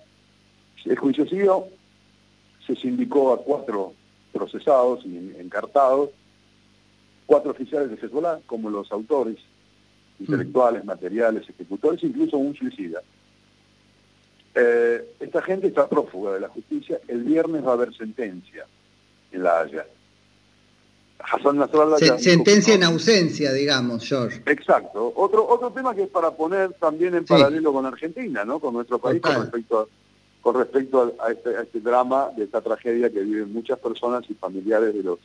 El 0.85 0.99
juicio 0.99 1.27
siguió, 1.27 1.67
se 2.67 2.75
sindicó 2.77 3.33
a 3.33 3.39
cuatro 3.39 3.95
procesados 4.33 5.05
y 5.05 5.17
encartados, 5.39 6.11
cuatro 7.31 7.53
oficiales 7.53 7.89
de 7.91 7.95
Hezbollah, 8.05 8.41
como 8.45 8.69
los 8.71 8.91
autores 8.91 9.37
intelectuales, 10.19 10.85
materiales, 10.85 11.49
ejecutores, 11.49 12.03
incluso 12.03 12.37
un 12.37 12.57
suicida. 12.57 13.03
Eh, 14.53 15.15
esta 15.21 15.41
gente 15.43 15.69
está 15.69 15.89
prófuga 15.89 16.33
de 16.33 16.41
la 16.41 16.49
justicia. 16.49 16.99
El 17.07 17.23
viernes 17.23 17.65
va 17.65 17.71
a 17.71 17.75
haber 17.75 17.95
sentencia 17.95 18.67
en 19.31 19.45
La 19.45 19.61
Haya. 19.61 19.87
Hassan 21.21 21.59
Nasrallah 21.59 22.19
sentencia 22.19 22.75
en 22.75 22.83
ausencia, 22.83 23.53
digamos, 23.53 24.05
George. 24.09 24.43
Exacto. 24.47 25.13
Otro 25.15 25.47
otro 25.47 25.71
tema 25.71 25.95
que 25.95 26.03
es 26.03 26.09
para 26.09 26.33
poner 26.33 26.73
también 26.81 27.15
en 27.15 27.25
paralelo 27.25 27.73
con 27.73 27.87
Argentina, 27.87 28.45
¿no? 28.45 28.59
Con 28.59 28.75
nuestro 28.75 28.99
país 28.99 29.23
con 29.23 29.37
respecto 29.37 29.79
a, 29.79 29.87
con 30.41 30.57
respecto 30.57 31.15
a, 31.21 31.31
este, 31.31 31.57
a 31.57 31.61
este 31.61 31.79
drama, 31.79 32.31
de 32.37 32.43
esta 32.43 32.61
tragedia 32.61 33.09
que 33.09 33.21
viven 33.21 33.53
muchas 33.53 33.79
personas 33.79 34.25
y 34.29 34.35
familiares 34.35 34.93
de 34.95 35.05
los 35.05 35.21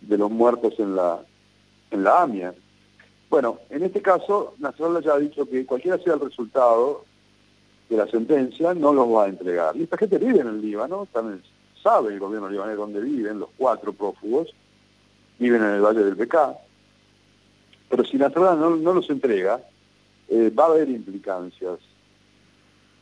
de 0.00 0.18
los 0.18 0.30
muertos 0.30 0.74
en 0.78 0.96
la 0.96 1.20
en 1.90 2.04
la 2.04 2.22
AMIA. 2.22 2.54
Bueno, 3.28 3.58
en 3.68 3.82
este 3.84 4.02
caso, 4.02 4.54
Nasrallah 4.58 5.00
ya 5.00 5.14
ha 5.14 5.18
dicho 5.18 5.46
que 5.46 5.66
cualquiera 5.66 5.98
sea 5.98 6.14
el 6.14 6.20
resultado 6.20 7.04
de 7.88 7.96
la 7.96 8.06
sentencia, 8.06 8.74
no 8.74 8.92
los 8.92 9.08
va 9.08 9.24
a 9.24 9.28
entregar. 9.28 9.76
Y 9.76 9.82
esta 9.82 9.96
gente 9.96 10.18
vive 10.18 10.40
en 10.40 10.48
el 10.48 10.60
Líbano, 10.60 11.06
también 11.12 11.42
sabe 11.82 12.12
el 12.12 12.20
gobierno 12.20 12.48
libanés 12.48 12.76
dónde 12.76 13.00
viven, 13.00 13.40
los 13.40 13.50
cuatro 13.56 13.92
prófugos, 13.92 14.54
viven 15.38 15.62
en 15.62 15.70
el 15.70 15.80
Valle 15.80 16.04
del 16.04 16.14
Becá, 16.14 16.56
pero 17.88 18.04
si 18.04 18.16
Nasrallah 18.16 18.54
no, 18.54 18.76
no 18.76 18.94
los 18.94 19.10
entrega, 19.10 19.60
eh, 20.28 20.50
va 20.56 20.64
a 20.64 20.68
haber 20.68 20.88
implicancias. 20.88 21.80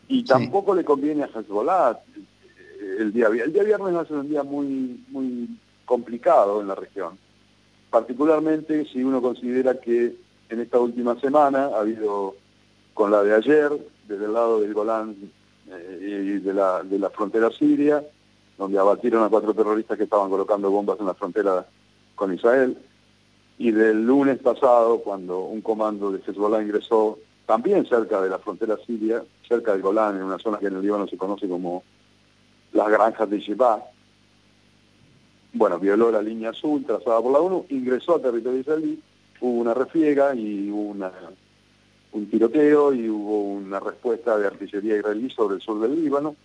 Y 0.08 0.24
tampoco 0.24 0.74
le 0.74 0.82
conviene 0.82 1.24
a 1.24 1.26
Hezbollah 1.26 2.00
eh, 2.16 2.96
el 3.00 3.12
día, 3.12 3.26
el 3.26 3.52
día 3.52 3.62
viernes 3.64 3.94
va 3.94 4.00
a 4.00 4.06
ser 4.06 4.16
un 4.16 4.30
día 4.30 4.42
muy, 4.42 5.04
muy 5.08 5.50
complicado 5.88 6.60
en 6.60 6.68
la 6.68 6.74
región, 6.74 7.18
particularmente 7.90 8.84
si 8.92 9.02
uno 9.02 9.22
considera 9.22 9.80
que 9.80 10.14
en 10.50 10.60
esta 10.60 10.78
última 10.78 11.18
semana 11.18 11.70
ha 11.74 11.80
habido, 11.80 12.36
con 12.92 13.10
la 13.10 13.22
de 13.22 13.34
ayer, 13.34 13.70
desde 14.06 14.26
el 14.26 14.34
lado 14.34 14.60
del 14.60 14.74
Golán 14.74 15.16
eh, 15.70 16.36
y 16.38 16.38
de 16.40 16.54
la, 16.54 16.82
de 16.82 16.98
la 16.98 17.10
frontera 17.10 17.50
siria, 17.50 18.04
donde 18.58 18.78
abatieron 18.78 19.24
a 19.24 19.28
cuatro 19.30 19.54
terroristas 19.54 19.96
que 19.96 20.04
estaban 20.04 20.28
colocando 20.28 20.70
bombas 20.70 21.00
en 21.00 21.06
la 21.06 21.14
frontera 21.14 21.66
con 22.14 22.34
Israel, 22.34 22.76
y 23.56 23.70
del 23.72 24.04
lunes 24.04 24.38
pasado, 24.38 24.98
cuando 25.00 25.40
un 25.40 25.62
comando 25.62 26.12
de 26.12 26.20
Hezbollah 26.20 26.62
ingresó 26.62 27.18
también 27.46 27.86
cerca 27.86 28.20
de 28.20 28.28
la 28.28 28.38
frontera 28.38 28.76
siria, 28.86 29.22
cerca 29.48 29.72
del 29.72 29.82
Golán, 29.82 30.16
en 30.16 30.22
una 30.22 30.38
zona 30.38 30.58
que 30.58 30.66
en 30.66 30.76
el 30.76 30.82
Líbano 30.82 31.08
se 31.08 31.16
conoce 31.16 31.48
como 31.48 31.82
las 32.72 32.88
granjas 32.88 33.30
de 33.30 33.40
Sheba, 33.40 33.82
bueno, 35.52 35.78
violó 35.78 36.10
la 36.10 36.22
línea 36.22 36.50
azul 36.50 36.84
trazada 36.84 37.20
por 37.20 37.32
la 37.32 37.40
ONU, 37.40 37.66
ingresó 37.70 38.16
a 38.16 38.22
territorio 38.22 38.60
israelí, 38.60 39.02
hubo 39.40 39.60
una 39.60 39.74
refriega 39.74 40.34
y 40.34 40.70
hubo 40.70 40.90
una, 40.90 41.10
un 42.12 42.30
tiroteo 42.30 42.92
y 42.92 43.08
hubo 43.08 43.42
una 43.44 43.80
respuesta 43.80 44.36
de 44.36 44.46
artillería 44.46 44.98
israelí 44.98 45.30
sobre 45.30 45.56
el 45.56 45.62
sur 45.62 45.80
del 45.80 46.02
Líbano. 46.02 46.36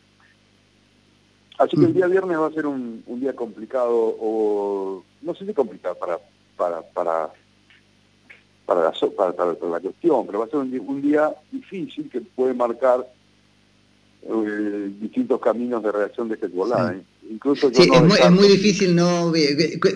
Así 1.57 1.77
que 1.77 1.85
el 1.85 1.93
día 1.93 2.07
viernes 2.07 2.39
va 2.39 2.47
a 2.47 2.51
ser 2.51 2.65
un, 2.65 3.03
un 3.05 3.19
día 3.19 3.35
complicado, 3.35 4.15
o 4.19 5.03
no 5.21 5.35
sé 5.35 5.45
si 5.45 5.53
complicado 5.53 5.95
para, 5.95 6.19
para, 6.57 6.81
para, 6.81 7.31
para, 8.65 8.83
la, 8.83 8.91
para, 9.15 9.45
la 9.45 9.79
cuestión, 9.79 10.25
pero 10.25 10.39
va 10.39 10.45
a 10.45 10.49
ser 10.49 10.59
un, 10.59 10.79
un 10.87 11.01
día 11.01 11.33
difícil 11.51 12.09
que 12.09 12.21
puede 12.21 12.53
marcar 12.53 13.07
eh, 14.25 14.91
distintos 15.01 15.41
caminos 15.41 15.83
de 15.83 15.91
reacción 15.91 16.29
de 16.29 16.35
Hezbollah. 16.35 16.93
¿eh? 16.93 17.03
Incluso 17.29 17.69
sí, 17.73 17.89
es, 17.91 18.31
muy, 18.31 18.47
difícil, 18.47 18.95
no 18.95 19.33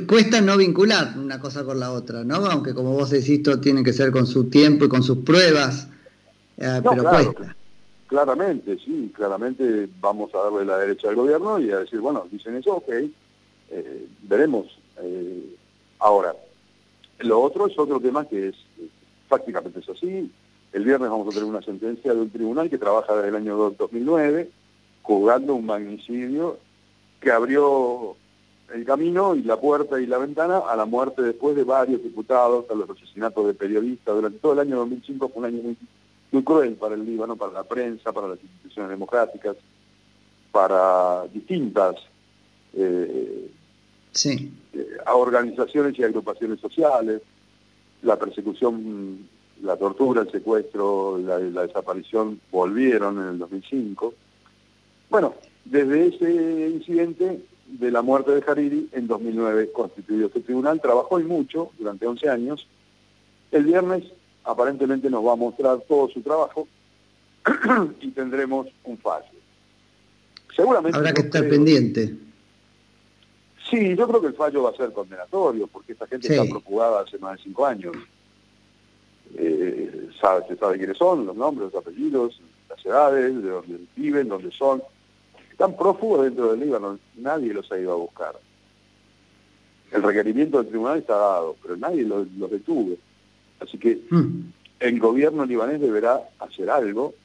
cuesta 0.06 0.42
no 0.42 0.58
vincular 0.58 1.14
una 1.18 1.40
cosa 1.40 1.64
con 1.64 1.80
la 1.80 1.94
otra, 1.94 2.26
¿no? 2.26 2.36
Aunque 2.36 2.74
como 2.74 2.92
vos 2.92 3.10
decís, 3.10 3.42
todo 3.42 3.60
tiene 3.62 3.84
que 3.84 3.94
ser 3.94 4.12
con 4.12 4.28
su 4.28 4.50
tiempo 4.50 4.86
y 4.86 4.90
con 4.90 5.02
sus 5.02 5.20
pruebas, 5.20 5.88
eh, 6.58 6.82
pero 6.84 7.04
cuesta. 7.06 7.56
Claramente, 8.08 8.78
sí, 8.84 9.12
claramente 9.16 9.88
vamos 10.02 10.34
a 10.34 10.40
darle 10.40 10.66
la 10.66 10.78
derecha 10.78 11.10
al 11.10 11.16
gobierno 11.16 11.60
y 11.60 11.72
a 11.72 11.80
decir, 11.80 12.00
bueno, 12.00 12.26
dicen 12.30 12.56
eso, 12.56 12.76
ok, 12.76 12.90
eh, 13.70 14.08
veremos. 14.24 14.78
Ahora, 16.00 16.36
lo 17.20 17.42
otro 17.42 17.68
es 17.68 17.78
otro 17.78 18.00
tema 18.00 18.26
que 18.26 18.50
es, 18.50 18.56
prácticamente 19.30 19.80
es 19.80 19.90
así. 19.90 20.32
El 20.74 20.84
viernes 20.84 21.10
vamos 21.10 21.28
a 21.28 21.32
tener 21.32 21.46
una 21.46 21.62
sentencia 21.62 22.14
de 22.14 22.22
un 22.22 22.30
tribunal 22.30 22.70
que 22.70 22.78
trabaja 22.78 23.16
desde 23.16 23.30
el 23.30 23.36
año 23.36 23.56
2009, 23.78 24.50
juzgando 25.02 25.56
un 25.56 25.66
magnicidio 25.66 26.60
que 27.20 27.32
abrió 27.32 28.16
el 28.74 28.86
camino 28.86 29.36
y 29.36 29.44
la 29.44 29.60
puerta 29.60 30.00
y 30.00 30.06
la 30.06 30.18
ventana 30.18 30.60
a 30.60 30.76
la 30.76 30.86
muerte 30.86 31.22
después 31.22 31.56
de 31.56 31.64
varios 31.64 32.04
diputados, 32.04 32.66
a 32.70 32.76
los 32.76 32.90
asesinatos 32.90 33.48
de 33.48 33.54
periodistas. 33.54 34.16
Durante 34.16 34.40
todo 34.40 34.54
el 34.54 34.60
año 34.60 34.78
2005 34.78 35.30
fue 35.30 35.40
un 35.40 35.46
año 35.46 35.64
muy, 35.64 35.78
muy 36.32 36.44
cruel 36.44 36.74
para 36.74 36.96
el 36.96 37.06
Líbano, 37.06 37.36
para 37.36 37.54
la 37.54 37.64
prensa, 37.64 38.12
para 38.12 38.28
las 38.28 38.42
instituciones 38.42 38.90
democráticas, 38.90 39.56
para 40.52 41.26
distintas 41.28 41.96
eh, 42.74 43.50
sí. 44.12 44.52
Eh, 44.74 44.98
organizaciones 45.14 45.98
y 45.98 46.04
agrupaciones 46.04 46.60
sociales, 46.60 47.22
la 48.02 48.18
persecución, 48.18 49.28
la 49.62 49.78
tortura, 49.78 50.22
el 50.22 50.32
secuestro, 50.32 51.18
la, 51.18 51.40
la 51.40 51.68
desaparición 51.68 52.40
volvieron 52.52 53.18
en 53.22 53.30
el 53.30 53.40
2005. 53.40 54.14
Bueno, 55.10 55.36
desde 55.66 56.08
ese 56.08 56.70
incidente 56.70 57.42
de 57.68 57.92
la 57.92 58.02
muerte 58.02 58.32
de 58.32 58.44
Hariri, 58.48 58.90
en 58.94 59.08
2009 59.08 59.72
constituyó 59.72 60.28
este 60.28 60.42
tribunal, 60.42 60.82
trabajó 60.82 61.20
y 61.20 61.24
mucho 61.24 61.72
durante 61.78 62.08
11 62.08 62.30
años. 62.30 62.68
El 63.52 63.66
viernes 63.66 64.04
aparentemente 64.44 65.10
nos 65.10 65.26
va 65.26 65.34
a 65.34 65.38
mostrar 65.38 65.80
todo 65.88 66.08
su 66.10 66.22
trabajo 66.22 66.68
y 68.02 68.12
tendremos 68.12 68.68
un 68.84 68.98
fallo. 68.98 69.26
Seguramente 70.56 70.98
Habrá 70.98 71.14
que 71.14 71.22
estar 71.22 71.48
pendiente. 71.48 72.16
Sí, 73.70 73.96
yo 73.96 74.08
creo 74.08 74.22
que 74.22 74.28
el 74.28 74.34
fallo 74.34 74.64
va 74.64 74.70
a 74.70 74.76
ser 74.76 74.94
condenatorio, 74.94 75.68
porque 75.68 75.92
esta 75.92 76.08
gente 76.08 76.34
está 76.34 76.50
procurada 76.50 77.02
hace 77.02 77.18
más 77.20 77.38
de 77.38 77.44
cinco 77.44 77.66
años. 77.66 77.96
Sabe, 80.20 80.46
se 80.48 80.56
sabe 80.56 80.78
quiénes 80.78 80.98
son, 80.98 81.26
los 81.26 81.36
nombres, 81.36 81.72
los 81.72 81.84
apellidos, 81.84 82.42
las 82.70 82.86
edades, 82.86 83.42
de 83.44 83.50
dónde 83.50 83.80
viven, 83.96 84.28
dónde 84.28 84.52
son 84.52 84.82
están 85.58 85.76
prófugos 85.76 86.24
dentro 86.24 86.52
del 86.52 86.60
Líbano, 86.60 87.00
nadie 87.16 87.52
los 87.52 87.72
ha 87.72 87.80
ido 87.80 87.92
a 87.92 87.96
buscar. 87.96 88.40
El 89.92 90.04
requerimiento 90.04 90.60
del 90.60 90.68
tribunal 90.68 91.00
está 91.00 91.16
dado, 91.16 91.56
pero 91.64 91.76
nadie 91.76 92.04
los, 92.04 92.28
detuvo. 92.52 92.96
Así 93.60 93.80
que 93.80 94.00
hmm. 94.08 94.52
el 94.80 95.00
gobierno 95.00 95.48
libanés 95.48 95.82
deberá 95.82 96.30
hacer 96.38 96.70
algo 96.70 97.16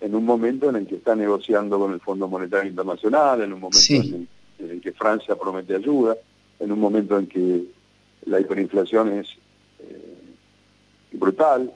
en 0.00 0.14
un 0.14 0.24
momento 0.24 0.70
en 0.70 0.76
el 0.76 0.86
que 0.86 0.94
está 0.94 1.14
negociando 1.14 1.78
con 1.78 1.92
el 1.92 2.00
Fondo 2.00 2.26
Monetario 2.28 2.70
Internacional, 2.70 3.42
en 3.42 3.52
un 3.52 3.60
momento 3.60 3.92
en, 3.92 4.26
el, 4.58 4.80
que 4.80 4.92
Francia 4.92 5.36
promete 5.36 5.74
ayuda, 5.74 6.16
en 6.60 6.72
un 6.72 6.80
momento 6.80 7.18
en 7.18 7.26
que 7.26 7.64
la 8.24 8.40
hiperinflación 8.40 9.18
es 9.18 9.28
eh, 9.80 10.32
brutal 11.12 11.70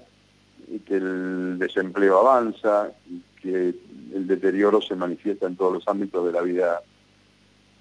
y 0.69 0.79
que 0.81 0.97
el 0.97 1.59
desempleo 1.59 2.19
avanza 2.19 2.91
y 3.09 3.23
que 3.41 3.75
el 4.15 4.27
deterioro 4.27 4.81
se 4.81 4.95
manifiesta 4.95 5.47
en 5.47 5.57
todos 5.57 5.75
los 5.75 5.89
ámbitos 5.89 6.27
de 6.27 6.33
la 6.33 6.43
vida 6.43 6.83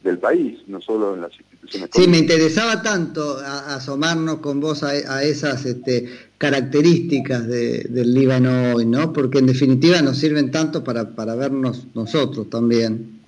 del 0.04 0.20
país, 0.20 0.60
no 0.68 0.80
solo 0.82 1.15
en 1.15 1.22
las 1.22 1.32
instituciones. 1.32 1.89
Sí, 1.92 2.08
me 2.08 2.20
interesaba 2.20 2.82
tanto 2.84 3.38
asomarnos 3.39 4.38
con 4.38 4.60
vos 4.60 4.84
a, 4.84 5.24
esas 5.24 5.65
este, 5.65 6.08
características 6.38 7.48
del 7.48 8.13
Líbano 8.13 8.75
hoy, 8.75 8.86
¿no? 8.86 9.12
Porque 9.12 9.39
en 9.39 9.48
definitiva 9.48 10.01
nos 10.01 10.18
sirven 10.18 10.51
tanto 10.51 10.84
para, 10.84 11.15
para 11.15 11.34
vernos 11.34 11.88
nosotros 11.96 12.50
también. 12.51 13.20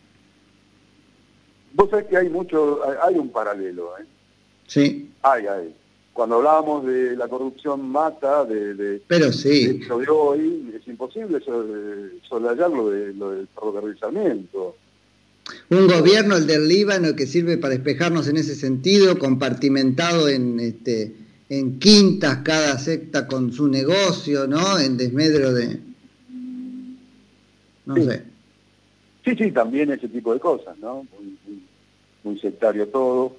Vos 1.73 1.89
sabés 1.89 2.05
que 2.05 2.17
hay 2.17 2.29
mucho, 2.29 2.81
hay, 3.03 3.15
un 3.15 3.29
paralelo, 3.29 3.97
¿eh? 3.99 4.05
Sí. 4.67 5.09
Hay, 5.23 5.47
hay 5.47 5.75
cuando 6.17 6.38
hablábamos 6.38 6.83
de 6.83 7.15
la 7.15 7.27
corrupción 7.27 7.91
mata, 7.91 8.43
de, 8.43 8.74
de, 8.74 9.01
Pero 9.05 9.31
sí. 9.31 9.77
de, 9.77 10.09
hoy, 10.09 10.74
es 10.75 10.88
imposible 10.88 11.39
soslayar 12.27 12.71
lo, 12.71 12.89
de, 12.89 13.13
lo 13.13 13.29
del 13.33 13.47
ferrocarrilamiento. 13.53 14.75
Un 15.69 15.86
gobierno, 15.86 16.36
el 16.36 16.47
del 16.47 16.67
Líbano, 16.67 17.15
que 17.15 17.27
sirve 17.27 17.59
para 17.59 17.75
despejarnos 17.75 18.27
en 18.27 18.38
ese 18.38 18.55
sentido, 18.55 19.19
compartimentado 19.19 20.27
en, 20.27 20.59
este, 20.59 21.13
en 21.50 21.77
quintas, 21.77 22.38
cada 22.38 22.79
secta 22.79 23.27
con 23.27 23.53
su 23.53 23.67
negocio, 23.67 24.47
¿no? 24.47 24.79
En 24.79 24.97
desmedro 24.97 25.53
de... 25.53 25.79
No 27.86 27.95
sé. 27.95 28.24
Sí, 29.24 29.36
sí, 29.36 29.51
también 29.51 29.91
ese 29.91 30.07
tipo 30.07 30.33
de 30.33 30.39
cosas, 30.39 30.75
¿no? 30.79 31.05
muy 32.24 32.39
sectario 32.39 32.88
todo 32.88 33.38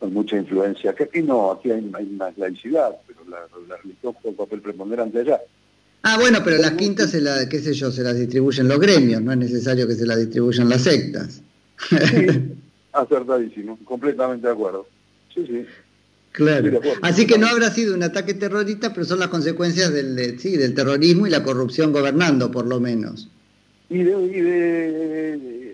con 0.00 0.12
mucha 0.12 0.36
influencia. 0.36 0.92
Que 0.94 1.04
aquí 1.04 1.22
no, 1.22 1.52
aquí 1.52 1.70
hay, 1.70 1.82
más 1.82 2.36
laicidad, 2.36 2.96
pero 3.06 3.20
la, 3.28 3.76
religión 3.76 4.14
juega 4.14 4.30
un 4.30 4.36
papel 4.36 4.60
preponderante 4.60 5.20
allá. 5.20 5.40
Ah, 6.02 6.16
bueno, 6.18 6.40
pero 6.42 6.56
las 6.56 6.72
quintas, 6.72 7.10
se 7.10 7.20
la, 7.20 7.48
qué 7.48 7.60
sé 7.60 7.74
yo, 7.74 7.92
se 7.92 8.02
las 8.02 8.16
distribuyen 8.16 8.66
los 8.66 8.80
gremios, 8.80 9.22
no 9.22 9.32
es 9.32 9.38
necesario 9.38 9.86
que 9.86 9.94
se 9.94 10.06
las 10.06 10.18
distribuyan 10.18 10.68
las 10.68 10.82
sectas. 10.82 11.42
Sí, 11.88 11.96
acertadísimo, 12.92 13.78
completamente 13.84 14.46
de 14.46 14.52
acuerdo. 14.52 14.88
Sí, 15.34 15.46
sí. 15.46 15.66
Claro. 16.32 16.80
Así 17.02 17.26
que 17.26 17.38
no 17.38 17.46
habrá 17.48 17.70
sido 17.70 17.94
un 17.94 18.02
ataque 18.02 18.34
terrorista, 18.34 18.94
pero 18.94 19.04
son 19.04 19.18
las 19.18 19.28
consecuencias 19.28 19.92
del, 19.92 20.38
sí, 20.38 20.56
del 20.56 20.74
terrorismo 20.74 21.26
y 21.26 21.30
la 21.30 21.42
corrupción 21.42 21.92
gobernando, 21.92 22.50
por 22.50 22.66
lo 22.66 22.80
menos. 22.80 23.28
Y 23.90 24.04
de, 24.04 25.69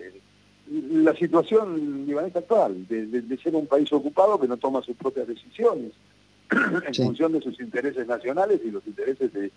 la 0.69 1.15
situación 1.15 2.05
libanesa 2.05 2.39
actual, 2.39 2.87
de, 2.87 3.37
ser 3.41 3.55
un 3.55 3.67
país 3.67 3.91
ocupado 3.93 4.39
que 4.39 4.47
no 4.47 4.57
toma 4.57 4.81
sus 4.81 4.95
propias 4.95 5.27
decisiones 5.27 5.91
en 6.51 6.93
función 6.93 7.31
de 7.33 7.41
sus 7.41 7.59
intereses 7.59 8.05
nacionales 8.07 8.61
y 8.63 8.71
los 8.71 8.85
intereses 8.85 9.31
de, 9.33 9.51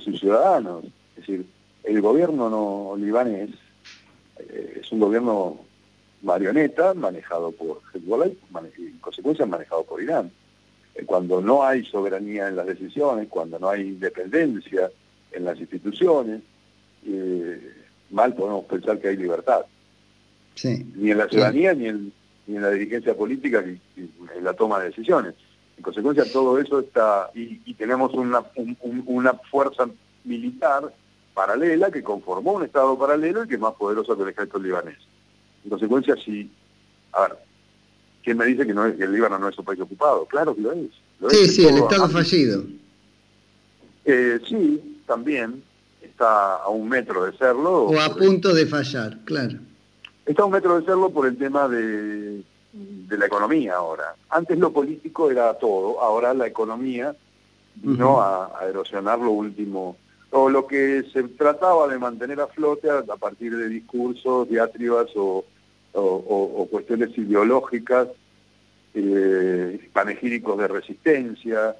sus 0.00 0.20
ciudadanos. 0.20 0.84
Es 1.16 1.26
decir, 1.26 1.46
el 1.84 2.02
gobierno 2.02 2.50
no 2.50 2.96
libanés 3.02 3.50
eh, 4.38 4.80
es 4.82 4.92
un 4.92 5.00
gobierno 5.00 5.60
marioneta 6.22 6.92
manejado 6.92 7.52
por 7.52 7.80
Hezbollah 7.94 8.26
y 8.76 8.82
en 8.82 8.98
consecuencia 8.98 9.46
manejado 9.46 9.84
por 9.84 10.02
Irán. 10.02 10.30
Eh, 10.94 11.04
cuando 11.06 11.40
no 11.40 11.64
hay 11.64 11.84
soberanía 11.84 12.48
en 12.48 12.56
las 12.56 12.66
decisiones, 12.66 13.28
cuando 13.28 13.58
no 13.58 13.70
hay 13.70 13.82
independencia 13.82 14.90
en 15.32 15.44
las 15.44 15.58
instituciones, 15.58 16.42
eh, 17.06 17.72
mal 18.10 18.34
podemos 18.34 18.64
pensar 18.66 18.98
que 18.98 19.08
hay 19.08 19.16
libertad. 19.16 19.64
Ni 20.64 21.10
en 21.10 21.18
la 21.18 21.28
ciudadanía 21.28 21.74
ni, 21.74 21.88
en, 21.88 22.12
ni 22.46 22.56
en 22.56 22.62
la 22.62 22.70
dirigencia 22.70 23.14
política 23.14 23.62
ni, 23.62 23.78
en 23.96 24.44
la 24.44 24.54
toma 24.54 24.80
de 24.80 24.86
decisiones. 24.86 25.34
En 25.76 25.82
consecuencia 25.82 26.24
todo 26.32 26.58
eso 26.58 26.80
está, 26.80 27.30
y, 27.34 27.74
tenemos 27.74 28.14
una, 28.14 28.42
una 29.06 29.34
fuerza 29.50 29.88
militar 30.24 30.92
paralela 31.34 31.90
que 31.90 32.02
conformó 32.02 32.54
un 32.54 32.64
Estado 32.64 32.98
paralelo 32.98 33.44
y 33.44 33.48
que 33.48 33.54
es 33.56 33.60
más 33.60 33.74
poderoso 33.74 34.16
que 34.16 34.22
el 34.22 34.30
ejército 34.30 34.58
libanés. 34.58 34.96
En 35.64 35.70
consecuencia, 35.70 36.16
si, 36.16 36.50
a 37.12 37.22
ver, 37.22 37.36
¿quién 38.24 38.38
me 38.38 38.46
dice 38.46 38.66
que, 38.66 38.72
no 38.72 38.86
es, 38.86 38.98
el 38.98 39.12
Líbano 39.12 39.38
no 39.38 39.48
es 39.48 39.58
un 39.58 39.64
país 39.64 39.80
ocupado? 39.80 40.24
Claro 40.24 40.54
que 40.54 40.62
lo 40.62 40.72
es. 40.72 40.90
sí, 41.28 41.48
sí, 41.48 41.66
el 41.66 41.76
Estado 41.76 42.08
fallido. 42.08 42.64
Eh, 44.06 44.40
sí, 44.48 45.00
también 45.06 45.62
está 46.00 46.56
a 46.56 46.68
un 46.68 46.88
metro 46.88 47.24
de 47.24 47.36
serlo. 47.36 47.84
O 47.84 48.00
a 48.00 48.14
punto 48.14 48.54
de 48.54 48.64
fallar, 48.66 49.18
claro. 49.24 49.58
Está 50.26 50.42
a 50.42 50.46
un 50.46 50.52
metro 50.52 50.78
de 50.78 50.84
serlo 50.84 51.10
por 51.10 51.26
el 51.26 51.38
tema 51.38 51.68
de, 51.68 52.42
de 52.72 53.18
la 53.18 53.26
economía 53.26 53.76
ahora. 53.76 54.14
Antes 54.28 54.58
lo 54.58 54.72
político 54.72 55.30
era 55.30 55.54
todo, 55.54 56.00
ahora 56.00 56.34
la 56.34 56.46
economía 56.46 57.14
vino 57.76 58.20
a, 58.20 58.50
erosionar 58.68 59.18
lo 59.18 59.30
último 59.30 59.96
o 60.30 60.50
lo 60.50 60.66
que 60.66 61.04
se 61.12 61.22
trataba 61.24 61.86
de 61.88 61.98
mantener 61.98 62.40
a 62.40 62.46
flote 62.48 62.90
a, 62.90 63.02
partir 63.16 63.56
de 63.56 63.68
discursos, 63.68 64.48
diatribas 64.48 65.08
o, 65.14 65.44
o, 65.92 66.68
cuestiones 66.70 67.16
ideológicas, 67.16 68.08
eh, 68.94 69.88
panegíricos 69.92 70.58
de 70.58 70.68
resistencia 70.68 71.76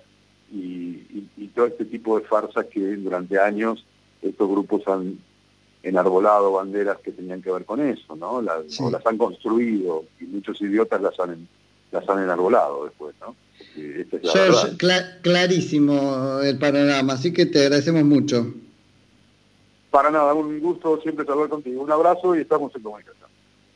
y, 0.52 1.24
todo 1.54 1.66
este 1.66 1.86
tipo 1.86 2.18
de 2.18 2.26
farsas 2.26 2.66
que 2.66 2.80
durante 2.96 3.38
años 3.40 3.86
estos 4.20 4.46
grupos 4.46 4.86
han 4.88 5.18
enarbolado 5.82 6.52
banderas 6.52 6.98
que 6.98 7.12
tenían 7.12 7.42
que 7.42 7.52
ver 7.52 7.64
con 7.64 7.80
eso, 7.80 8.16
¿no? 8.16 8.42
Las, 8.42 8.80
O 8.80 8.90
las 8.90 9.06
han 9.06 9.18
construido 9.18 10.04
y 10.20 10.24
muchos 10.24 10.60
idiotas 10.60 11.00
las 11.00 11.18
han, 11.20 11.48
las 11.92 12.08
han 12.08 12.22
enarbolado 12.22 12.84
después, 12.84 13.14
¿no? 13.20 13.36
George, 14.22 14.76
clarísimo 15.22 16.40
el 16.42 16.58
panorama, 16.58 17.14
así 17.14 17.32
que 17.32 17.46
te 17.46 17.62
agradecemos 17.62 18.04
mucho. 18.04 18.46
Para 19.90 20.10
nada, 20.10 20.34
un 20.34 20.60
gusto 20.60 21.00
siempre 21.00 21.24
hablar 21.28 21.48
contigo. 21.48 21.82
Un 21.82 21.90
abrazo 21.90 22.34
y 22.36 22.40
estamos 22.40 22.74
en 22.74 22.82
comunicación. 22.82 23.28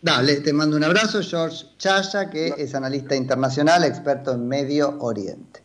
Dale, 0.02 0.40
te 0.40 0.52
mando 0.52 0.76
un 0.76 0.84
abrazo, 0.84 1.20
George 1.22 1.66
Chaya, 1.78 2.30
que 2.30 2.54
es 2.56 2.74
analista 2.74 3.14
internacional, 3.14 3.84
experto 3.84 4.32
en 4.32 4.48
Medio 4.48 4.98
Oriente. 5.00 5.62